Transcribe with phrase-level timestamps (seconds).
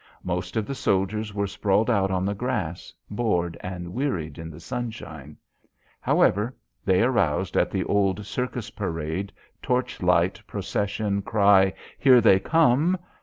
[0.23, 4.59] Most of the soldiers were sprawled out on the grass, bored and wearied in the
[4.59, 5.37] sunshine.
[5.99, 12.97] However, they aroused at the old circus parade, torch light procession cry, "Here they come."